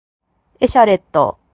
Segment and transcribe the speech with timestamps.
[0.59, 1.37] エシャレット